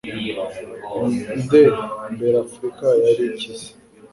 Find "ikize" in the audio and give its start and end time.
3.31-3.69